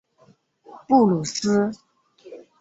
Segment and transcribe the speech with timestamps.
[0.87, 1.69] 布鲁斯。